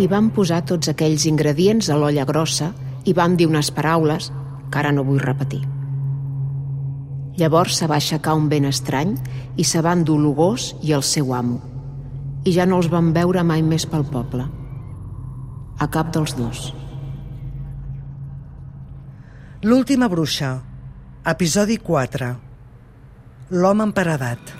I 0.00 0.08
vam 0.08 0.30
posar 0.32 0.62
tots 0.64 0.88
aquells 0.88 1.26
ingredients 1.28 1.90
a 1.90 1.96
l'olla 1.98 2.24
grossa 2.24 2.70
i 3.04 3.12
vam 3.16 3.36
dir 3.36 3.48
unes 3.50 3.70
paraules 3.74 4.30
que 4.70 4.80
ara 4.80 4.92
no 4.92 5.04
vull 5.04 5.20
repetir. 5.20 5.60
Llavors 7.40 7.78
se 7.80 7.88
va 7.88 7.98
aixecar 8.00 8.34
un 8.36 8.48
vent 8.52 8.68
estrany 8.68 9.14
i 9.56 9.64
se 9.64 9.80
va 9.84 9.94
endur 9.96 10.18
l'Ugós 10.20 10.74
i 10.84 10.92
el 10.96 11.04
seu 11.06 11.34
amo. 11.36 11.60
I 12.44 12.52
ja 12.56 12.66
no 12.66 12.80
els 12.80 12.88
van 12.92 13.12
veure 13.16 13.44
mai 13.44 13.62
més 13.62 13.86
pel 13.88 14.04
poble. 14.08 14.46
A 15.80 15.88
cap 15.88 16.12
dels 16.12 16.36
dos. 16.36 16.70
L'última 19.64 20.08
bruixa, 20.08 20.54
episodi 21.28 21.76
4. 21.84 22.32
L'home 23.52 23.88
emparedat. 23.88 24.52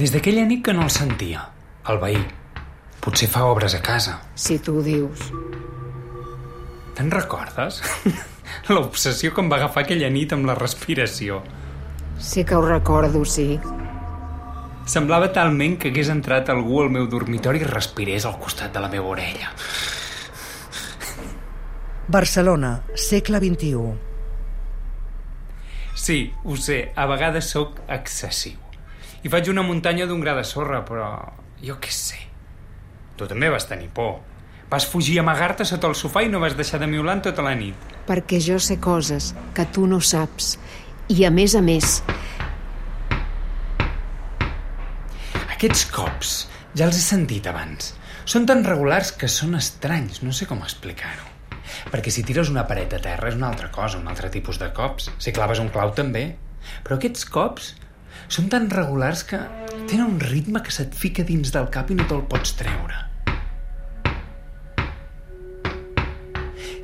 Des 0.00 0.14
d'aquella 0.14 0.46
nit 0.48 0.62
que 0.64 0.72
no 0.72 0.86
el 0.86 0.92
sentia, 0.94 1.42
el 1.92 1.98
veí. 2.00 2.20
Potser 3.04 3.26
fa 3.28 3.42
obres 3.50 3.74
a 3.76 3.80
casa. 3.84 4.14
Si 4.32 4.54
tu 4.64 4.78
ho 4.78 4.84
dius. 4.84 5.26
Te'n 6.96 7.10
recordes? 7.12 7.82
L'obsessió 8.72 9.34
que 9.36 9.44
em 9.44 9.50
va 9.52 9.58
agafar 9.58 9.82
aquella 9.84 10.08
nit 10.08 10.32
amb 10.32 10.48
la 10.48 10.54
respiració. 10.56 11.42
Sí 12.16 12.46
que 12.48 12.56
ho 12.56 12.62
recordo, 12.64 13.26
sí. 13.28 13.58
Semblava 14.88 15.28
talment 15.36 15.76
que 15.82 15.92
hagués 15.92 16.08
entrat 16.16 16.48
algú 16.48 16.80
al 16.80 16.88
meu 16.96 17.04
dormitori 17.12 17.60
i 17.60 17.68
respirés 17.68 18.24
al 18.24 18.40
costat 18.40 18.72
de 18.72 18.80
la 18.80 18.88
meva 18.88 19.12
orella. 19.12 19.52
Barcelona, 22.08 22.72
segle 22.96 23.44
XXI. 23.44 23.92
Sí, 25.92 26.18
ho 26.48 26.56
sé, 26.56 26.82
a 26.96 27.04
vegades 27.12 27.52
sóc 27.52 27.84
excessiu. 28.00 28.69
I 29.22 29.28
faig 29.28 29.50
una 29.52 29.64
muntanya 29.66 30.06
d'un 30.08 30.20
gra 30.24 30.34
de 30.38 30.44
sorra, 30.48 30.80
però 30.86 31.10
jo 31.60 31.76
què 31.80 31.92
sé. 31.92 32.20
Tu 33.16 33.28
també 33.28 33.50
vas 33.52 33.68
tenir 33.68 33.90
por. 33.92 34.18
Vas 34.70 34.86
fugir 34.86 35.18
a 35.18 35.24
amagar-te 35.24 35.66
sota 35.66 35.90
el 35.90 35.98
sofà 35.98 36.22
i 36.24 36.30
no 36.32 36.40
vas 36.40 36.56
deixar 36.56 36.80
de 36.80 36.88
miular 36.88 37.20
tota 37.22 37.44
la 37.44 37.56
nit. 37.58 37.76
Perquè 38.08 38.40
jo 38.40 38.56
sé 38.62 38.78
coses 38.80 39.34
que 39.54 39.66
tu 39.66 39.86
no 39.86 40.00
saps. 40.00 40.54
I 41.10 41.26
a 41.26 41.30
més 41.34 41.56
a 41.58 41.60
més, 41.60 41.98
Aquests 45.60 45.82
cops 45.92 46.30
ja 46.72 46.86
els 46.86 46.96
he 46.96 47.02
sentit 47.04 47.44
abans. 47.50 47.90
Són 48.24 48.46
tan 48.48 48.62
regulars 48.64 49.10
que 49.12 49.28
són 49.28 49.58
estranys, 49.58 50.22
no 50.24 50.32
sé 50.32 50.46
com 50.48 50.62
explicar-ho. 50.64 51.26
Perquè 51.92 52.08
si 52.08 52.24
tires 52.24 52.48
una 52.48 52.62
paret 52.64 52.94
a 52.96 53.00
terra 53.04 53.28
és 53.28 53.36
una 53.36 53.50
altra 53.50 53.68
cosa, 53.74 53.98
un 54.00 54.08
altre 54.08 54.30
tipus 54.32 54.56
de 54.56 54.70
cops. 54.72 55.10
Si 55.20 55.34
claves 55.36 55.60
un 55.60 55.68
clau 55.68 55.92
també. 55.92 56.22
Però 56.80 56.96
aquests 56.96 57.28
cops 57.28 57.74
són 58.28 58.48
tan 58.52 58.68
regulars 58.70 59.22
que 59.24 59.38
tenen 59.90 60.06
un 60.06 60.20
ritme 60.20 60.62
que 60.62 60.74
se't 60.74 60.94
fica 60.94 61.24
dins 61.26 61.52
del 61.54 61.70
cap 61.72 61.90
i 61.90 61.96
no 61.98 62.06
te'l 62.10 62.26
pots 62.30 62.52
treure. 62.58 63.06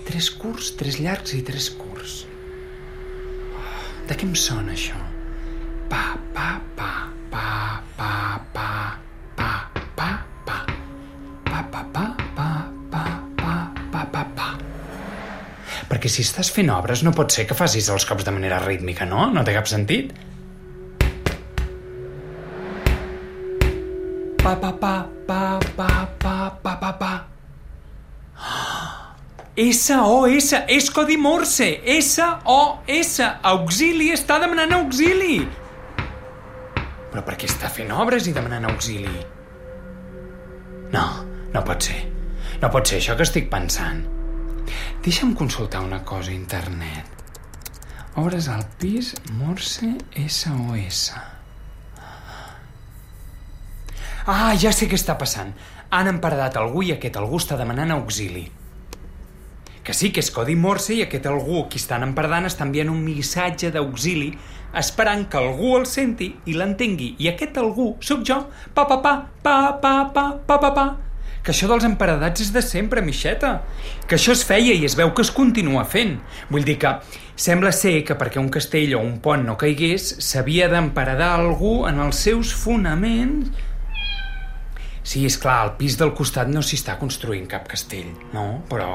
Tres 0.06 0.30
curts, 0.40 0.72
tres 0.78 1.00
llargs 1.02 1.34
i 1.36 1.42
tres 1.44 1.68
curts. 1.76 2.22
Oh, 3.52 3.64
de 4.08 4.14
què 4.16 4.24
em 4.26 4.34
sona 4.38 4.72
això? 4.72 4.98
Pa, 5.90 6.16
pa, 6.34 6.48
pa, 6.78 6.90
pa, 7.30 7.46
pa, 7.98 8.10
pa, 8.54 8.68
pa, 9.36 9.50
pa, 9.96 10.08
pa. 10.46 10.58
Pa, 11.46 11.62
pa, 11.72 11.82
pa, 11.92 12.06
pa, 12.36 12.48
pa, 12.90 13.02
pa, 13.40 13.56
pa, 13.92 14.04
pa, 14.12 14.22
pa. 14.38 14.48
Perquè 15.90 16.10
si 16.10 16.24
estàs 16.26 16.50
fent 16.54 16.70
obres 16.74 17.02
no 17.06 17.14
pot 17.14 17.30
ser 17.34 17.46
que 17.46 17.58
facis 17.58 17.90
els 17.92 18.06
cops 18.08 18.26
de 18.26 18.34
manera 18.34 18.62
rítmica, 18.64 19.06
no? 19.06 19.28
No 19.34 19.44
té 19.46 19.54
cap 19.54 19.68
sentit. 19.70 20.14
Pa, 24.46 24.54
pa, 24.54 24.70
pa, 24.70 25.10
pa, 25.26 25.58
pa, 25.74 26.06
pa, 26.22 26.50
pa, 26.62 26.76
pa, 26.78 26.92
pa. 26.94 27.14
SOS, 29.58 30.52
és 30.70 30.86
codi 30.94 31.16
Morse, 31.18 31.66
SOS, 31.90 33.16
auxili, 33.42 34.12
està 34.14 34.38
demanant 34.38 34.76
auxili. 34.78 35.40
Però 37.10 37.26
per 37.26 37.34
què 37.34 37.50
està 37.50 37.66
fent 37.74 37.90
obres 37.90 38.30
i 38.30 38.38
demanant 38.38 38.70
auxili? 38.70 39.18
No, 40.94 41.06
no 41.50 41.66
pot 41.66 41.90
ser. 41.90 42.04
No 42.62 42.70
pot 42.70 42.86
ser 42.86 43.02
això 43.02 43.18
que 43.18 43.26
estic 43.26 43.50
pensant. 43.50 44.04
Deixa'm 45.02 45.34
consultar 45.34 45.82
una 45.82 46.04
cosa 46.06 46.30
a 46.30 46.38
internet. 46.38 47.26
Obres 48.14 48.46
al 48.46 48.62
pis, 48.78 49.16
Morse, 49.42 49.96
SOS. 50.14 51.34
Ah, 54.26 54.56
ja 54.58 54.72
sé 54.74 54.88
què 54.90 54.96
està 54.98 55.14
passant. 55.14 55.52
Han 55.94 56.08
emparedat 56.10 56.56
algú 56.58 56.80
i 56.82 56.88
aquest 56.90 57.14
algú 57.20 57.38
està 57.38 57.54
demanant 57.54 57.92
auxili. 57.94 58.48
Que 59.86 59.94
sí, 59.94 60.08
que 60.10 60.18
és 60.18 60.32
codi 60.34 60.56
Morse 60.58 60.96
i 60.96 61.04
aquest 61.04 61.28
algú 61.30 61.60
qui 61.70 61.78
estan 61.78 62.02
emparedant 62.02 62.48
està 62.48 62.64
enviant 62.66 62.90
un 62.90 63.04
missatge 63.06 63.70
d'auxili 63.70 64.32
esperant 64.74 65.22
que 65.30 65.38
algú 65.38 65.76
el 65.76 65.86
senti 65.86 66.32
i 66.50 66.56
l'entengui. 66.58 67.12
I 67.22 67.28
aquest 67.30 67.60
algú 67.62 67.92
sóc 68.02 68.24
jo. 68.26 68.40
Pa, 68.74 68.88
pa, 68.90 68.96
pa, 69.04 69.12
pa, 69.44 69.54
pa, 69.84 69.92
pa, 70.10 70.24
pa, 70.42 70.58
pa, 70.64 70.72
pa. 70.74 70.88
Que 71.46 71.54
això 71.54 71.70
dels 71.70 71.86
emparedats 71.86 72.42
és 72.42 72.50
de 72.50 72.64
sempre, 72.66 73.06
Mixeta. 73.06 73.52
Que 74.10 74.18
això 74.18 74.34
es 74.34 74.42
feia 74.48 74.74
i 74.74 74.82
es 74.90 74.98
veu 74.98 75.14
que 75.14 75.22
es 75.22 75.30
continua 75.30 75.86
fent. 75.86 76.16
Vull 76.50 76.66
dir 76.66 76.80
que 76.82 76.96
sembla 77.38 77.70
ser 77.70 78.00
que 78.10 78.18
perquè 78.18 78.42
un 78.42 78.50
castell 78.50 78.98
o 78.98 79.04
un 79.06 79.20
pont 79.22 79.46
no 79.46 79.54
caigués 79.54 80.16
s'havia 80.18 80.66
d'emparedar 80.74 81.30
algú 81.36 81.76
en 81.86 82.02
els 82.02 82.26
seus 82.26 82.50
fonaments 82.58 83.54
Sí, 85.06 85.22
és 85.22 85.36
clar, 85.38 85.60
al 85.62 85.76
pis 85.78 85.94
del 86.00 86.10
costat 86.18 86.48
no 86.50 86.64
s'hi 86.66 86.80
està 86.80 86.96
construint 86.98 87.46
cap 87.46 87.68
castell, 87.70 88.08
no? 88.34 88.46
Però... 88.66 88.90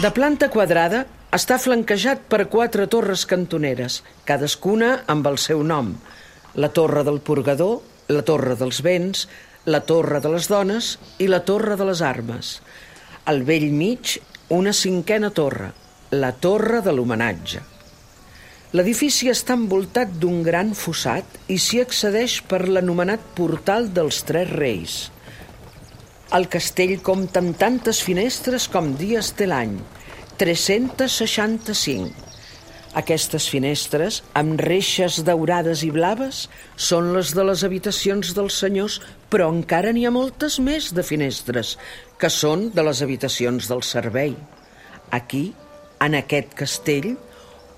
De 0.00 0.08
planta 0.16 0.48
quadrada, 0.50 1.04
està 1.36 1.58
flanquejat 1.60 2.24
per 2.32 2.46
quatre 2.50 2.86
torres 2.90 3.26
cantoneres, 3.28 4.00
cadascuna 4.24 5.02
amb 5.12 5.28
el 5.28 5.36
seu 5.38 5.60
nom. 5.62 5.92
La 6.56 6.72
torre 6.72 7.04
del 7.04 7.20
purgador, 7.20 7.82
la 8.08 8.24
torre 8.26 8.56
dels 8.56 8.80
vents, 8.82 9.26
la 9.68 9.82
torre 9.86 10.22
de 10.24 10.32
les 10.32 10.48
dones 10.50 10.94
i 11.20 11.28
la 11.28 11.42
torre 11.44 11.76
de 11.76 11.86
les 11.92 12.00
armes. 12.02 12.54
Al 13.28 13.44
vell 13.46 13.68
mig, 13.76 14.16
una 14.48 14.72
cinquena 14.72 15.30
torre, 15.36 15.70
la 16.16 16.32
torre 16.32 16.80
de 16.82 16.96
l'homenatge. 16.96 17.71
L'edifici 18.72 19.26
està 19.28 19.52
envoltat 19.58 20.14
d'un 20.16 20.38
gran 20.44 20.70
fossat 20.72 21.34
i 21.52 21.58
s'hi 21.60 21.82
accedeix 21.82 22.38
per 22.48 22.62
l'anomenat 22.64 23.24
Portal 23.36 23.90
dels 23.92 24.22
Tres 24.24 24.48
Reis. 24.48 24.94
El 26.32 26.46
castell 26.48 26.94
compta 27.04 27.42
amb 27.42 27.58
tantes 27.60 27.98
finestres 28.00 28.70
com 28.72 28.94
dies 28.96 29.34
té 29.36 29.44
l'any, 29.50 29.74
365. 30.40 32.30
Aquestes 32.96 33.48
finestres, 33.52 34.22
amb 34.40 34.60
reixes 34.64 35.18
daurades 35.26 35.82
i 35.84 35.90
blaves, 35.92 36.46
són 36.76 37.10
les 37.16 37.34
de 37.36 37.44
les 37.44 37.64
habitacions 37.68 38.32
dels 38.38 38.56
senyors, 38.64 38.96
però 39.28 39.50
encara 39.52 39.92
n'hi 39.92 40.06
ha 40.08 40.12
moltes 40.16 40.56
més 40.64 40.88
de 40.96 41.04
finestres, 41.04 41.74
que 42.16 42.32
són 42.32 42.70
de 42.72 42.86
les 42.88 43.04
habitacions 43.04 43.68
del 43.68 43.84
servei. 43.84 44.32
Aquí, 45.12 45.44
en 46.00 46.16
aquest 46.22 46.56
castell, 46.56 47.10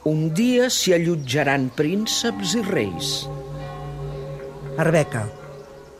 un 0.04 0.28
dia 0.36 0.68
s'hi 0.68 0.92
allotjaran 0.92 1.70
prínceps 1.76 2.54
i 2.58 2.62
reis. 2.66 3.12
Arbeca, 4.84 5.22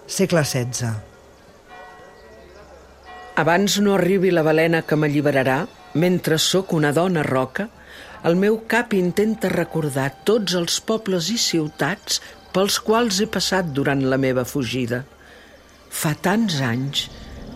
segle 0.06 0.42
XVI. 0.44 0.92
Abans 3.40 3.78
no 3.80 3.94
arribi 3.96 4.30
la 4.30 4.44
balena 4.46 4.82
que 4.84 4.98
m'alliberarà, 5.00 5.64
mentre 5.94 6.38
sóc 6.38 6.74
una 6.76 6.92
dona 6.92 7.24
roca, 7.26 7.68
el 8.28 8.36
meu 8.40 8.60
cap 8.68 8.92
intenta 8.96 9.50
recordar 9.52 10.10
tots 10.28 10.54
els 10.58 10.80
pobles 10.84 11.30
i 11.32 11.38
ciutats 11.40 12.20
pels 12.54 12.78
quals 12.84 13.20
he 13.20 13.26
passat 13.28 13.72
durant 13.76 14.04
la 14.12 14.20
meva 14.20 14.44
fugida. 14.48 15.02
Fa 15.88 16.12
tants 16.26 16.60
anys 16.60 17.08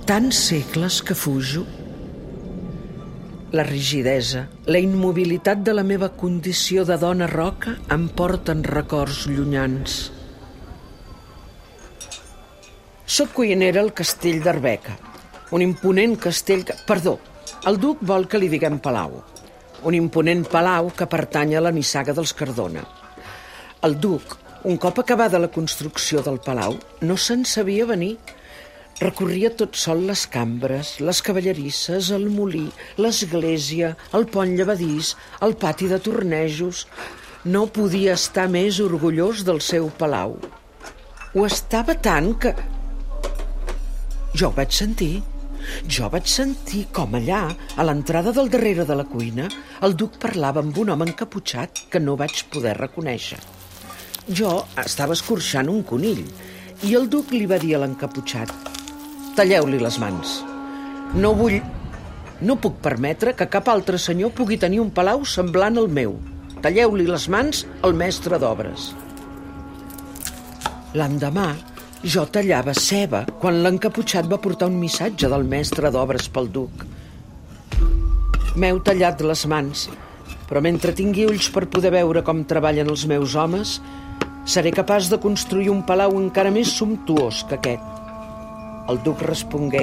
tants 0.09 0.41
segles 0.49 1.03
que 1.05 1.12
fujo. 1.12 1.67
La 3.50 3.62
rigidesa, 3.65 4.43
la 4.69 4.77
immobilitat 4.77 5.62
de 5.65 5.73
la 5.73 5.83
meva 5.83 6.11
condició 6.21 6.83
de 6.85 6.99
dona 7.00 7.25
roca 7.31 7.79
em 7.95 8.03
porten 8.12 8.61
records 8.67 9.23
llunyans. 9.25 9.95
Soc 13.09 13.33
cuinera 13.39 13.81
al 13.81 13.95
castell 13.97 14.43
d'Arbeca, 14.45 14.99
un 15.56 15.65
imponent 15.65 16.19
castell 16.21 16.67
que... 16.69 16.77
Perdó, 16.85 17.17
el 17.65 17.81
duc 17.81 18.03
vol 18.11 18.29
que 18.29 18.37
li 18.37 18.50
diguem 18.53 18.77
Palau. 18.85 19.17
Un 19.89 19.97
imponent 19.97 20.45
palau 20.53 20.91
que 20.93 21.09
pertany 21.09 21.55
a 21.56 21.62
la 21.65 21.73
nissaga 21.73 22.12
dels 22.12 22.35
Cardona. 22.37 22.83
El 23.87 23.97
duc, 23.97 24.37
un 24.69 24.77
cop 24.77 25.00
acabada 25.00 25.41
la 25.41 25.49
construcció 25.55 26.21
del 26.27 26.37
palau, 26.45 26.77
no 27.00 27.17
se'n 27.17 27.47
sabia 27.49 27.87
venir. 27.89 28.19
Recorria 28.99 29.53
tot 29.55 29.77
sol 29.79 30.00
les 30.09 30.25
cambres, 30.27 30.97
les 31.06 31.19
cavallerisses, 31.23 32.09
el 32.17 32.25
molí, 32.35 32.65
l'església, 32.99 33.93
el 34.19 34.25
pont 34.27 34.56
llevadís, 34.59 35.12
el 35.47 35.53
pati 35.55 35.87
de 35.87 36.00
tornejos. 36.03 36.81
No 37.47 37.69
podia 37.71 38.17
estar 38.19 38.49
més 38.50 38.81
orgullós 38.83 39.45
del 39.47 39.61
seu 39.62 39.87
palau. 40.00 40.35
Ho 41.31 41.45
estava 41.47 41.95
tant 41.95 42.33
que... 42.43 42.50
Jo 44.35 44.49
ho 44.49 44.56
vaig 44.56 44.75
sentir. 44.75 45.21
Jo 45.87 46.11
vaig 46.11 46.27
sentir 46.33 46.89
com 46.99 47.15
allà, 47.15 47.45
a 47.79 47.87
l'entrada 47.87 48.33
del 48.35 48.50
darrere 48.50 48.87
de 48.89 48.97
la 48.99 49.06
cuina, 49.06 49.47
el 49.87 49.95
duc 50.00 50.17
parlava 50.25 50.65
amb 50.65 50.81
un 50.83 50.91
home 50.91 51.06
encaputxat 51.12 51.85
que 51.93 52.03
no 52.03 52.17
vaig 52.19 52.43
poder 52.50 52.75
reconèixer. 52.81 53.39
Jo 54.27 54.56
estava 54.83 55.15
escorxant 55.15 55.71
un 55.71 55.87
conill 55.87 56.25
i 56.83 56.97
el 56.99 57.06
duc 57.15 57.31
li 57.37 57.47
va 57.47 57.61
dir 57.62 57.77
a 57.79 57.85
l'encaputxat 57.85 58.77
«Talleu-li 59.38 59.79
les 59.79 59.96
mans. 60.02 60.31
No 61.14 61.31
vull... 61.38 61.61
No 62.43 62.56
puc 62.58 62.81
permetre 62.82 63.37
que 63.38 63.46
cap 63.50 63.69
altre 63.70 63.99
senyor 64.02 64.32
pugui 64.35 64.56
tenir 64.58 64.81
un 64.82 64.90
palau 64.94 65.23
semblant 65.23 65.79
al 65.79 65.87
meu. 65.87 66.17
Talleu-li 66.64 67.06
les 67.06 67.29
mans 67.31 67.61
al 67.87 67.94
mestre 67.94 68.40
d'obres». 68.43 68.88
L'endemà, 70.99 71.52
jo 72.02 72.25
tallava 72.35 72.73
ceba 72.75 73.20
quan 73.43 73.61
l'encaputxat 73.62 74.26
va 74.31 74.40
portar 74.43 74.70
un 74.73 74.79
missatge 74.81 75.31
del 75.31 75.46
mestre 75.46 75.90
d'obres 75.94 76.26
pel 76.35 76.49
duc. 76.55 76.82
M'heu 78.58 78.81
tallat 78.82 79.23
les 79.23 79.44
mans, 79.50 79.85
però 80.49 80.62
mentre 80.64 80.96
tingui 80.99 81.29
ulls 81.29 81.50
per 81.55 81.69
poder 81.70 81.93
veure 81.94 82.25
com 82.26 82.43
treballen 82.49 82.90
els 82.90 83.06
meus 83.06 83.37
homes, 83.38 83.76
seré 84.49 84.73
capaç 84.75 85.12
de 85.12 85.20
construir 85.23 85.70
un 85.70 85.85
palau 85.87 86.19
encara 86.19 86.50
més 86.50 86.75
sumptuós 86.81 87.44
que 87.46 87.61
aquest. 87.61 87.98
El 88.88 89.02
duc 89.05 89.20
respongué 89.26 89.82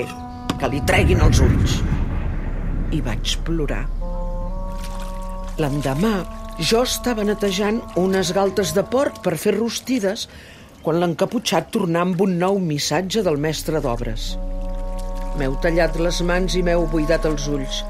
que 0.57 0.67
li 0.71 0.79
treguin 0.89 1.19
els 1.21 1.41
ulls. 1.45 1.75
I 2.95 3.01
vaig 3.05 3.35
plorar. 3.45 3.83
L'endemà, 5.61 6.13
jo 6.71 6.81
estava 6.87 7.25
netejant 7.27 7.81
unes 8.01 8.31
galtes 8.33 8.71
de 8.73 8.81
porc 8.95 9.19
per 9.25 9.35
fer 9.37 9.53
rostides 9.59 10.25
quan 10.81 10.97
l'encaputxat 11.01 11.69
tornà 11.75 12.01
amb 12.05 12.23
un 12.25 12.33
nou 12.41 12.57
missatge 12.71 13.21
del 13.27 13.37
mestre 13.45 13.81
d'obres. 13.83 14.31
M'heu 15.37 15.53
tallat 15.61 15.99
les 16.01 16.23
mans 16.25 16.57
i 16.57 16.63
m'heu 16.65 16.87
buidat 16.89 17.27
els 17.29 17.45
ulls, 17.51 17.83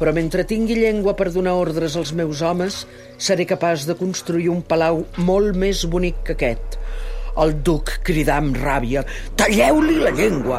però 0.00 0.14
mentre 0.16 0.46
tingui 0.48 0.78
llengua 0.78 1.16
per 1.18 1.28
donar 1.34 1.58
ordres 1.58 1.96
als 1.98 2.14
meus 2.16 2.40
homes, 2.40 2.84
seré 3.18 3.44
capaç 3.50 3.84
de 3.88 3.98
construir 3.98 4.48
un 4.54 4.62
palau 4.62 5.04
molt 5.28 5.58
més 5.58 5.84
bonic 5.90 6.22
que 6.24 6.38
aquest. 6.38 6.78
El 7.38 7.54
duc 7.62 7.92
cridà 8.06 8.40
amb 8.42 8.56
ràbia, 8.58 9.04
talleu-li 9.38 10.00
la 10.02 10.10
llengua! 10.14 10.58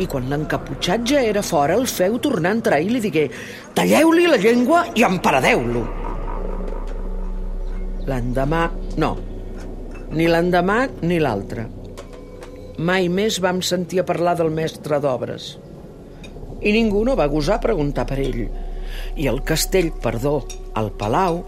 I 0.00 0.06
quan 0.08 0.28
l'encaputxat 0.28 1.04
ja 1.08 1.22
era 1.24 1.42
fora, 1.44 1.76
el 1.76 1.86
feu 1.88 2.18
tornar 2.20 2.52
a 2.52 2.56
entrar 2.58 2.80
i 2.80 2.90
li 2.92 3.00
digué, 3.00 3.26
talleu-li 3.76 4.26
la 4.28 4.38
llengua 4.40 4.84
i 4.96 5.04
emparadeu-lo! 5.06 5.84
L'endemà, 8.10 8.66
no, 9.00 9.10
ni 10.12 10.26
l'endemà 10.28 10.78
ni 11.04 11.20
l'altre. 11.22 11.66
Mai 12.80 13.08
més 13.12 13.38
vam 13.44 13.60
sentir 13.64 14.00
a 14.02 14.06
parlar 14.08 14.36
del 14.38 14.52
mestre 14.52 15.00
d'obres. 15.00 15.54
I 16.60 16.72
ningú 16.76 17.04
no 17.08 17.16
va 17.16 17.28
gosar 17.32 17.60
preguntar 17.64 18.06
per 18.08 18.18
ell. 18.20 18.42
I 19.16 19.28
el 19.30 19.40
castell, 19.48 19.92
perdó, 20.04 20.40
el 20.76 20.90
palau, 21.00 21.42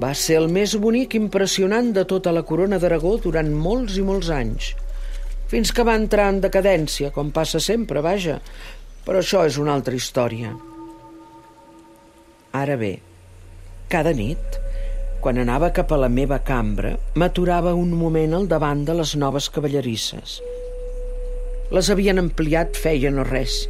va 0.00 0.10
ser 0.18 0.40
el 0.40 0.48
més 0.50 0.74
bonic 0.80 1.14
i 1.14 1.20
impressionant 1.22 1.92
de 1.94 2.04
tota 2.10 2.32
la 2.34 2.42
corona 2.46 2.80
d'Aragó 2.82 3.16
durant 3.22 3.50
molts 3.66 3.98
i 4.00 4.04
molts 4.06 4.30
anys. 4.34 4.72
Fins 5.50 5.70
que 5.70 5.84
va 5.86 5.94
entrar 6.00 6.30
en 6.32 6.40
decadència, 6.42 7.12
com 7.14 7.30
passa 7.30 7.60
sempre, 7.62 8.02
vaja. 8.02 8.40
Però 9.04 9.20
això 9.20 9.44
és 9.46 9.58
una 9.60 9.74
altra 9.76 9.94
història. 9.94 10.54
Ara 12.54 12.78
bé, 12.80 12.94
cada 13.92 14.14
nit, 14.16 14.58
quan 15.22 15.38
anava 15.42 15.70
cap 15.76 15.92
a 15.94 16.00
la 16.00 16.10
meva 16.12 16.40
cambra, 16.46 16.94
m'aturava 17.20 17.74
un 17.78 17.94
moment 17.98 18.34
al 18.36 18.48
davant 18.50 18.84
de 18.88 18.96
les 18.98 19.14
noves 19.20 19.50
cavallerisses. 19.52 20.40
Les 21.74 21.90
havien 21.90 22.20
ampliat 22.20 22.76
feia 22.76 23.12
no 23.14 23.24
res. 23.28 23.64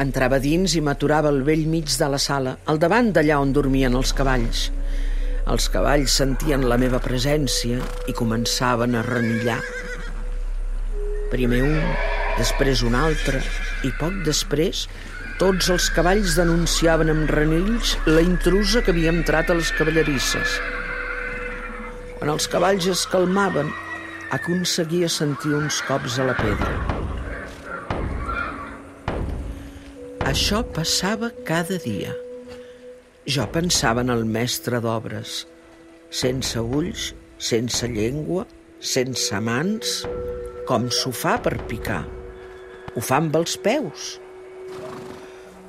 Entrava 0.00 0.38
dins 0.40 0.72
i 0.78 0.80
m'aturava 0.80 1.28
al 1.28 1.42
vell 1.44 1.66
mig 1.68 1.90
de 2.00 2.08
la 2.08 2.18
sala, 2.22 2.56
al 2.64 2.80
davant 2.80 3.10
d'allà 3.12 3.36
on 3.42 3.52
dormien 3.52 3.92
els 3.98 4.14
cavalls. 4.16 4.70
Els 5.52 5.68
cavalls 5.74 6.14
sentien 6.20 6.64
la 6.70 6.78
meva 6.80 7.00
presència 7.02 7.80
i 8.08 8.14
començaven 8.16 8.96
a 8.96 9.02
renillar. 9.04 9.58
Primer 11.32 11.62
un, 11.66 11.76
després 12.38 12.84
un 12.86 12.96
altre, 12.96 13.42
i 13.84 13.92
poc 14.00 14.22
després 14.24 14.86
tots 15.42 15.68
els 15.74 15.88
cavalls 15.90 16.36
denunciaven 16.38 17.10
amb 17.12 17.30
renills 17.34 17.96
la 18.06 18.22
intrusa 18.22 18.84
que 18.84 18.94
havia 18.94 19.12
entrat 19.12 19.50
a 19.50 19.58
les 19.58 19.72
cavallerisses. 19.76 20.58
Quan 22.18 22.30
els 22.30 22.46
cavalls 22.46 22.86
es 22.92 23.04
calmaven, 23.10 23.72
aconseguia 24.32 25.10
sentir 25.10 25.56
uns 25.58 25.82
cops 25.88 26.20
a 26.22 26.30
la 26.30 26.38
pedra. 26.38 27.01
Això 30.28 30.62
passava 30.76 31.32
cada 31.48 31.78
dia. 31.82 32.14
Jo 33.26 33.46
pensava 33.54 34.02
en 34.06 34.10
el 34.14 34.24
mestre 34.24 34.80
d'obres, 34.82 35.42
sense 36.10 36.58
ulls, 36.62 37.12
sense 37.38 37.86
llengua, 37.90 38.46
sense 38.80 39.38
mans, 39.40 40.02
com 40.68 40.90
s'ho 40.90 41.14
fa 41.14 41.38
per 41.42 41.56
picar. 41.70 42.02
Ho 42.94 43.00
fa 43.00 43.22
amb 43.22 43.38
els 43.42 43.56
peus 43.56 44.16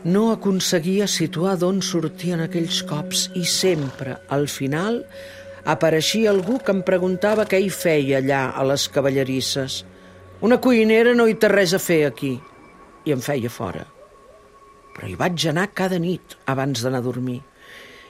no 0.04 0.34
aconseguia 0.34 1.08
situar 1.08 1.56
d'on 1.60 1.80
sortien 1.82 2.44
aquells 2.44 2.82
cops 2.84 3.30
i 3.39 3.46
sempre, 3.48 4.18
al 4.27 4.50
final, 4.51 5.00
apareixia 5.63 6.34
algú 6.34 6.58
que 6.60 6.75
em 6.75 6.82
preguntava 6.84 7.48
què 7.48 7.62
hi 7.63 7.72
feia 7.72 8.20
allà 8.20 8.44
a 8.51 8.68
les 8.68 8.89
cavallerisses. 8.92 9.84
Una 10.44 10.60
cuinera 10.60 11.16
no 11.16 11.27
hi 11.27 11.39
té 11.39 11.51
res 11.54 11.72
a 11.72 11.80
fer 11.80 12.04
aquí. 12.10 12.36
I 13.08 13.16
em 13.16 13.24
feia 13.24 13.51
fora. 13.51 13.88
Però 14.94 15.10
hi 15.10 15.18
vaig 15.20 15.48
anar 15.50 15.70
cada 15.74 16.00
nit 16.02 16.38
abans 16.50 16.84
d'anar 16.84 17.02
a 17.02 17.08
dormir. 17.08 17.42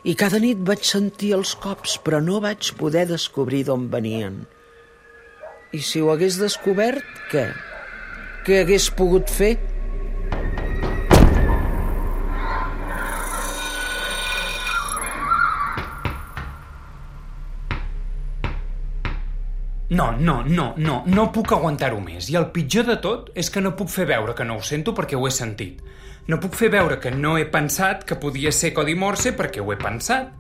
I 0.03 0.15
cada 0.19 0.39
nit 0.43 0.59
vaig 0.67 0.83
sentir 0.83 1.31
els 1.37 1.53
cops, 1.55 1.95
però 2.03 2.19
no 2.19 2.41
vaig 2.43 2.73
poder 2.79 3.05
descobrir 3.07 3.63
d'on 3.69 3.87
venien. 3.91 4.41
I 5.73 5.79
si 5.79 6.01
ho 6.03 6.11
hagués 6.11 6.37
descobert, 6.41 7.05
què? 7.31 7.47
Què 8.43 8.59
hagués 8.61 8.89
pogut 8.91 9.31
fer? 9.31 9.55
No, 19.89 20.11
no, 20.11 20.43
no, 20.43 20.73
no, 20.77 21.03
no 21.05 21.25
puc 21.35 21.51
aguantar-ho 21.53 21.99
més. 22.01 22.29
I 22.31 22.37
el 22.39 22.47
pitjor 22.55 22.87
de 22.87 22.95
tot 23.03 23.33
és 23.35 23.49
que 23.51 23.61
no 23.61 23.75
puc 23.77 23.91
fer 23.91 24.07
veure 24.09 24.35
que 24.37 24.45
no 24.47 24.57
ho 24.57 24.63
sento 24.63 24.93
perquè 24.95 25.19
ho 25.19 25.27
he 25.27 25.33
sentit. 25.33 25.83
No 26.27 26.39
puc 26.39 26.55
fer 26.55 26.69
veure 26.71 27.01
que 27.03 27.11
no 27.11 27.35
he 27.37 27.43
pensat 27.51 28.05
que 28.07 28.15
podia 28.15 28.51
ser 28.55 28.71
Codi 28.73 28.95
Morse 28.95 29.35
perquè 29.35 29.59
ho 29.59 29.73
he 29.73 29.77
pensat. 29.77 30.31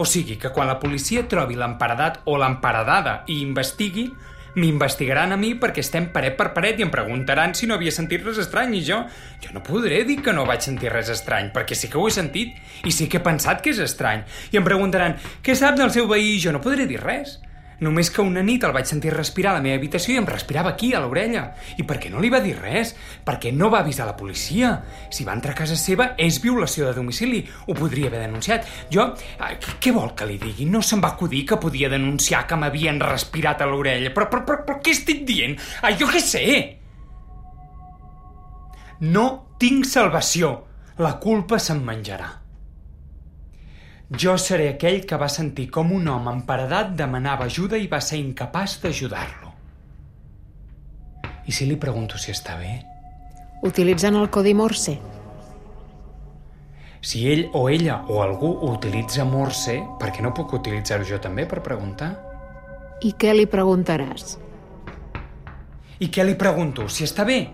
O 0.00 0.06
sigui 0.08 0.38
que 0.40 0.48
quan 0.54 0.70
la 0.70 0.78
policia 0.80 1.26
trobi 1.28 1.58
l'emparedat 1.60 2.22
o 2.24 2.38
l'emparedada 2.40 3.20
i 3.28 3.42
investigui, 3.44 4.08
m'investigaran 4.54 5.34
a 5.34 5.38
mi 5.38 5.52
perquè 5.60 5.82
estem 5.84 6.08
paret 6.14 6.34
per 6.38 6.48
paret 6.56 6.80
i 6.80 6.86
em 6.86 6.90
preguntaran 6.90 7.52
si 7.54 7.68
no 7.68 7.76
havia 7.76 7.92
sentit 7.94 8.24
res 8.26 8.40
estrany 8.42 8.74
i 8.78 8.82
jo, 8.86 8.98
jo 9.44 9.52
no 9.54 9.62
podré 9.62 10.02
dir 10.08 10.20
que 10.24 10.34
no 10.34 10.46
vaig 10.48 10.64
sentir 10.66 10.90
res 10.90 11.12
estrany 11.12 11.52
perquè 11.54 11.78
sí 11.78 11.90
que 11.92 12.00
ho 12.00 12.08
he 12.08 12.14
sentit 12.14 12.56
i 12.88 12.94
sí 12.94 13.06
que 13.06 13.20
he 13.20 13.26
pensat 13.26 13.62
que 13.62 13.70
és 13.70 13.82
estrany 13.84 14.24
i 14.50 14.58
em 14.58 14.66
preguntaran 14.66 15.14
què 15.44 15.54
sap 15.54 15.78
del 15.78 15.94
seu 15.94 16.08
veí 16.10 16.38
jo 16.42 16.50
no 16.56 16.62
podré 16.64 16.88
dir 16.90 16.98
res 17.04 17.38
Només 17.80 18.10
que 18.12 18.20
una 18.20 18.42
nit 18.44 18.64
el 18.66 18.74
vaig 18.76 18.88
sentir 18.88 19.12
respirar 19.14 19.54
a 19.54 19.56
la 19.58 19.64
meva 19.64 19.78
habitació 19.78 20.12
i 20.12 20.20
em 20.20 20.26
respirava 20.28 20.74
aquí, 20.74 20.90
a 20.92 21.00
l'orella. 21.00 21.46
I 21.80 21.86
per 21.88 21.96
què 22.02 22.10
no 22.12 22.20
li 22.20 22.28
va 22.32 22.42
dir 22.44 22.52
res? 22.58 22.92
Perquè 23.24 23.54
no 23.56 23.70
va 23.72 23.80
avisar 23.80 24.04
la 24.08 24.16
policia. 24.18 24.74
Si 25.08 25.24
va 25.24 25.32
entrar 25.38 25.54
a 25.54 25.60
casa 25.62 25.78
seva, 25.80 26.10
és 26.20 26.42
violació 26.44 26.88
de 26.88 26.96
domicili. 26.98 27.40
Ho 27.66 27.76
podria 27.78 28.10
haver 28.12 28.20
denunciat. 28.26 28.68
Jo... 28.92 29.08
Eh, 29.40 29.54
què 29.80 29.94
vol 29.96 30.12
que 30.16 30.28
li 30.28 30.36
digui? 30.42 30.68
No 30.68 30.82
se'm 30.84 31.00
va 31.00 31.14
acudir 31.14 31.46
que 31.48 31.60
podia 31.62 31.88
denunciar 31.88 32.44
que 32.46 32.58
m'havien 32.60 33.00
respirat 33.00 33.64
a 33.64 33.70
l'orella. 33.70 34.12
Però, 34.12 34.28
però, 34.28 34.44
però, 34.44 34.60
però 34.66 34.80
què 34.84 34.92
estic 34.92 35.24
dient? 35.28 35.56
Ai, 35.80 35.96
jo 36.00 36.10
què 36.10 36.20
sé? 36.20 36.44
No 39.00 39.26
tinc 39.60 39.88
salvació. 39.88 40.52
La 41.00 41.16
culpa 41.22 41.56
se'm 41.56 41.80
menjarà. 41.86 42.39
Jo 44.10 44.34
seré 44.42 44.72
aquell 44.72 45.04
que 45.06 45.14
va 45.14 45.28
sentir 45.30 45.68
com 45.70 45.92
un 45.94 46.08
home 46.10 46.32
emparedat 46.34 46.96
demanava 46.98 47.46
ajuda 47.46 47.78
i 47.78 47.86
va 47.86 48.00
ser 48.02 48.18
incapaç 48.18 48.80
d'ajudar-lo. 48.82 49.52
I 51.46 51.54
si 51.54 51.66
li 51.68 51.76
pregunto 51.78 52.18
si 52.18 52.34
està 52.34 52.56
bé? 52.58 52.72
Utilitzant 53.62 54.18
el 54.18 54.26
codi 54.34 54.54
Morse. 54.54 54.96
Si 57.00 57.22
ell 57.30 57.46
o 57.54 57.68
ella 57.70 58.00
o 58.10 58.18
algú 58.24 58.50
utilitza 58.66 59.24
Morse, 59.24 59.78
per 60.00 60.10
què 60.10 60.26
no 60.26 60.34
puc 60.34 60.56
utilitzar-ho 60.58 61.06
jo 61.06 61.20
també 61.22 61.46
per 61.46 61.62
preguntar? 61.62 62.10
I 63.06 63.14
què 63.14 63.30
li 63.32 63.46
preguntaràs? 63.46 64.34
I 66.00 66.10
què 66.10 66.26
li 66.26 66.34
pregunto? 66.34 66.88
Si 66.88 67.06
està 67.06 67.24
bé? 67.24 67.44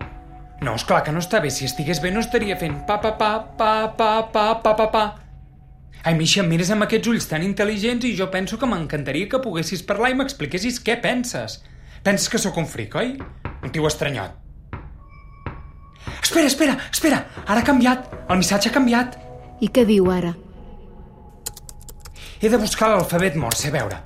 No, 0.65 0.73
és 0.73 0.83
clar 0.89 1.03
que 1.05 1.13
no 1.13 1.21
està 1.21 1.37
bé. 1.43 1.53
Si 1.53 1.69
estigués 1.69 2.01
bé 2.01 2.09
no 2.11 2.25
estaria 2.25 2.57
fent 2.57 2.81
pa 2.89 2.97
pa 2.97 3.13
pa 3.13 3.31
pa 3.61 3.71
pa 3.93 4.11
pa 4.33 4.49
pa 4.65 4.75
pa 4.81 4.91
pa. 4.91 5.05
Ai, 6.03 6.13
Misha, 6.15 6.43
mires 6.45 6.69
amb 6.71 6.85
aquests 6.85 7.09
ulls 7.11 7.27
tan 7.29 7.43
intel·ligents 7.45 8.05
i 8.07 8.15
jo 8.17 8.29
penso 8.33 8.59
que 8.59 8.69
m'encantaria 8.69 9.29
que 9.31 9.41
poguessis 9.43 9.83
parlar 9.85 10.11
i 10.13 10.17
m'expliquessis 10.19 10.79
què 10.83 10.99
penses. 11.03 11.61
Penses 12.05 12.29
que 12.29 12.39
sóc 12.41 12.57
un 12.61 12.67
fric, 12.69 12.95
oi? 12.95 13.15
Un 13.63 13.73
tio 13.73 13.87
estranyot. 13.89 14.35
Espera, 16.21 16.47
espera, 16.47 16.75
espera! 16.91 17.23
Ara 17.45 17.63
ha 17.63 17.67
canviat! 17.67 18.11
El 18.29 18.39
missatge 18.39 18.69
ha 18.69 18.75
canviat! 18.75 19.17
I 19.63 19.71
què 19.73 19.83
diu 19.89 20.11
ara? 20.13 20.35
He 22.37 22.51
de 22.53 22.59
buscar 22.61 22.91
l'alfabet 22.91 23.35
morse, 23.39 23.71
a 23.71 23.73
veure. 23.73 23.97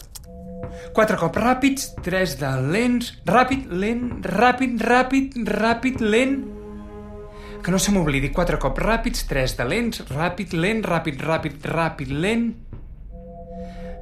Quatre 0.95 1.17
cops 1.19 1.39
ràpids, 1.39 1.89
tres 2.03 2.37
de 2.39 2.49
lents, 2.71 3.11
ràpid, 3.27 3.67
lent, 3.83 4.07
ràpid, 4.23 4.79
ràpid, 4.87 5.37
ràpid, 5.59 6.01
lent... 6.01 6.39
Que 7.61 7.69
no 7.69 7.77
se 7.77 7.91
m'oblidi, 7.93 8.31
quatre 8.33 8.57
cops 8.57 8.81
ràpids, 8.81 9.27
tres 9.29 9.53
de 9.57 9.65
lents, 9.69 10.01
ràpid, 10.09 10.55
lent, 10.57 10.81
ràpid, 10.87 11.21
ràpid, 11.21 11.65
ràpid, 11.69 12.13
lent... 12.23 12.51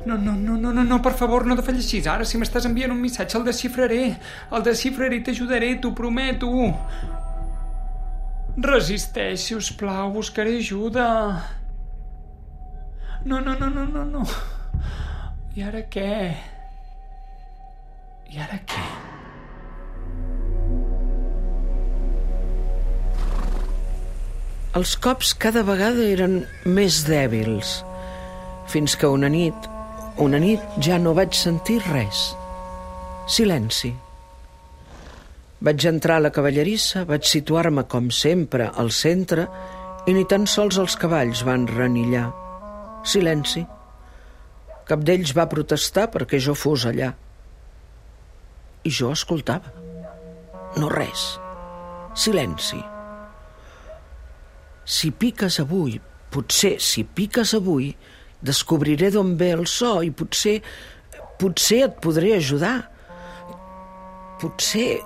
No, 0.05 0.15
no, 0.15 0.31
no, 0.31 0.55
no, 0.55 0.71
no, 0.71 0.83
no, 0.87 1.01
per 1.03 1.11
favor, 1.19 1.43
no 1.45 1.57
defalleixis. 1.59 2.07
Ara, 2.07 2.23
si 2.23 2.39
m'estàs 2.39 2.65
enviant 2.69 2.93
un 2.93 3.01
missatge, 3.01 3.35
el 3.35 3.43
desxifraré. 3.43 4.03
El 4.55 4.63
desxifraré 4.63 5.19
i 5.19 5.23
t'ajudaré, 5.27 5.73
t'ho 5.83 5.91
prometo. 5.97 6.49
Resisteix, 8.63 9.43
si 9.43 9.59
us 9.59 9.73
plau, 9.75 10.13
buscaré 10.15 10.55
ajuda. 10.61 11.09
No, 13.25 13.41
no, 13.43 13.59
no, 13.59 13.67
no, 13.67 13.85
no, 13.91 14.05
no. 14.07 14.23
I 15.59 15.67
ara 15.67 15.83
què? 15.91 16.15
I 18.31 18.39
ara 18.39 18.63
què? 18.63 18.87
Els 24.77 24.91
cops 25.01 25.31
cada 25.33 25.63
vegada 25.65 26.03
eren 26.05 26.43
més 26.69 26.99
dèbils, 27.07 27.79
fins 28.69 28.93
que 29.01 29.07
una 29.09 29.25
nit, 29.33 29.65
una 30.21 30.37
nit 30.37 30.61
ja 30.85 30.99
no 31.01 31.15
vaig 31.17 31.33
sentir 31.33 31.79
res. 31.87 32.19
Silenci. 33.25 33.89
Vaig 35.65 35.85
entrar 35.89 36.19
a 36.19 36.23
la 36.27 36.31
cavallerissa, 36.35 37.01
vaig 37.09 37.25
situar-me, 37.25 37.87
com 37.89 38.11
sempre, 38.13 38.67
al 38.69 38.93
centre 38.93 39.47
i 40.05 40.13
ni 40.13 40.27
tan 40.29 40.45
sols 40.45 40.77
els 40.77 40.99
cavalls 41.01 41.41
van 41.49 41.65
renillar. 41.71 42.27
Silenci. 43.01 43.65
Cap 44.85 45.01
d'ells 45.01 45.33
va 45.33 45.49
protestar 45.49 46.11
perquè 46.13 46.37
jo 46.37 46.53
fos 46.53 46.85
allà. 46.85 47.09
I 48.85 48.93
jo 49.01 49.09
escoltava. 49.17 49.73
No 50.77 50.93
res. 50.93 51.25
Silenci. 52.13 52.98
Si 54.89 55.11
piques 55.13 55.59
avui, 55.61 55.99
potser 56.33 56.79
si 56.81 57.03
piques 57.05 57.51
avui, 57.53 57.91
descobriré 58.41 59.11
d'on 59.13 59.35
ve 59.37 59.51
el 59.53 59.67
so 59.69 59.99
i 60.01 60.09
potser, 60.09 60.55
potser 61.37 61.83
et 61.85 61.99
podré 62.01 62.33
ajudar. 62.39 62.79
Potser... 64.41 64.97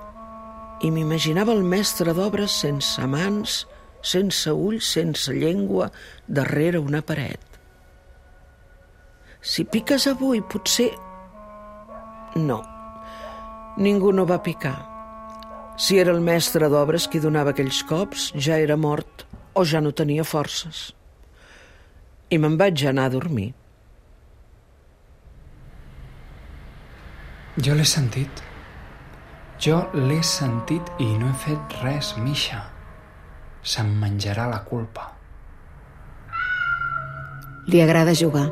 I 0.84 0.88
m'imaginava 0.92 1.52
el 1.54 1.62
mestre 1.64 2.12
d'obres 2.16 2.56
sense 2.64 3.04
mans, 3.08 3.60
sense 4.04 4.50
ulls, 4.52 4.88
sense 4.96 5.32
llengua, 5.32 5.86
darrere 6.26 6.80
una 6.82 7.00
paret. 7.00 7.40
Si 9.40 9.64
piques 9.68 10.08
avui, 10.10 10.40
potser... 10.40 10.90
No, 12.40 12.58
ningú 13.76 14.12
no 14.16 14.26
va 14.28 14.40
picar. 14.44 14.74
Si 15.76 16.00
era 16.00 16.12
el 16.16 16.24
mestre 16.24 16.72
d'obres 16.72 17.06
qui 17.08 17.22
donava 17.22 17.54
aquells 17.54 17.84
cops, 17.88 18.32
ja 18.34 18.58
era 18.60 18.80
mort 18.80 19.24
o 19.54 19.64
ja 19.64 19.80
no 19.80 19.92
tenia 19.92 20.24
forces. 20.24 20.92
I 22.30 22.38
me'n 22.38 22.58
vaig 22.58 22.82
anar 22.90 23.06
a 23.08 23.14
dormir. 23.14 23.52
Jo 27.56 27.74
l'he 27.78 27.86
sentit. 27.86 28.42
Jo 29.62 29.84
l'he 29.94 30.18
sentit 30.26 30.88
i 30.98 31.06
no 31.18 31.30
he 31.30 31.36
fet 31.44 31.76
res, 31.84 32.16
Misha. 32.18 32.64
Se'm 33.62 33.94
menjarà 34.00 34.48
la 34.50 34.64
culpa. 34.66 35.12
Li 37.70 37.80
agrada 37.80 38.12
jugar. 38.12 38.48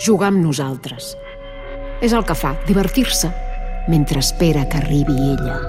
Jugar 0.00 0.32
amb 0.32 0.42
nosaltres. 0.42 1.12
És 2.02 2.16
el 2.16 2.24
que 2.26 2.34
fa, 2.34 2.56
divertir-se, 2.66 3.30
mentre 3.92 4.24
espera 4.24 4.64
que 4.66 4.80
arribi 4.80 5.14
ella. 5.36 5.60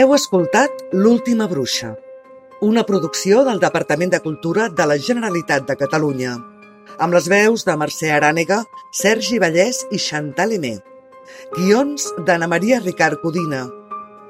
Heu 0.00 0.14
escoltat 0.16 0.70
L'última 0.96 1.44
bruixa, 1.44 1.90
una 2.64 2.84
producció 2.88 3.42
del 3.44 3.58
Departament 3.60 4.12
de 4.14 4.20
Cultura 4.24 4.68
de 4.72 4.84
la 4.88 4.94
Generalitat 4.96 5.66
de 5.68 5.74
Catalunya, 5.76 6.36
amb 7.04 7.12
les 7.12 7.26
veus 7.28 7.66
de 7.68 7.74
Mercè 7.76 8.08
Arànega, 8.16 8.62
Sergi 8.96 9.36
Vallès 9.42 9.82
i 9.92 9.98
Chantal 10.00 10.54
Emé. 10.56 10.70
Guions 11.56 12.06
d'Anna 12.24 12.48
Maria 12.48 12.78
Ricard 12.80 13.20
Codina. 13.20 13.66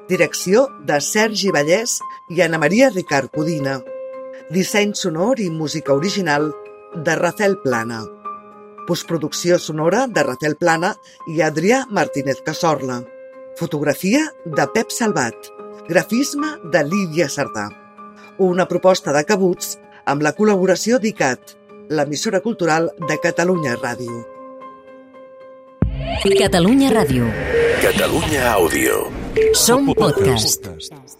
Direcció 0.08 0.64
de 0.88 0.98
Sergi 1.10 1.52
Vallès 1.54 2.00
i 2.34 2.42
Anna 2.48 2.58
Maria 2.64 2.90
Ricard 2.90 3.30
Codina. 3.36 3.76
Disseny 4.50 4.96
sonor 4.98 5.38
i 5.38 5.52
música 5.54 5.94
original 5.94 6.50
de 6.96 7.16
Rafael 7.22 7.60
Plana. 7.62 8.00
Postproducció 8.90 9.62
sonora 9.62 10.08
de 10.08 10.26
Rafael 10.32 10.58
Plana 10.58 10.96
i 11.28 11.46
Adrià 11.46 11.84
Martínez 11.94 12.42
Casorla. 12.42 13.04
Fotografia 13.60 14.26
de 14.44 14.70
Pep 14.74 14.90
Salvat. 14.90 15.59
Grafisme 15.88 16.46
de 16.72 16.84
Lídia 16.84 17.28
Sardà. 17.28 17.68
Una 18.38 18.66
proposta 18.68 19.12
de 19.16 19.22
Cabuts 19.28 19.76
amb 20.06 20.22
la 20.22 20.32
col·laboració 20.36 20.98
d'ICAT, 21.02 21.56
l'emissora 21.90 22.40
cultural 22.44 22.90
de 23.08 23.18
Catalunya 23.22 23.76
Ràdio. 23.80 24.20
Catalunya 26.40 26.90
Ràdio. 26.92 27.30
Catalunya 27.80 28.52
Àudio. 28.52 29.06
Som 29.54 29.92
podcast. 29.94 30.60
podcast. 30.66 31.19